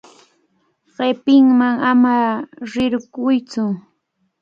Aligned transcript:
Qipaman 0.95 1.75
ama 1.91 2.15
rirquytsu. 2.71 3.65